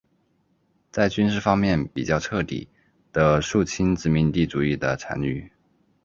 [0.89, 2.67] 在军事方面比较彻底
[3.13, 5.51] 地肃清殖民主义的残余。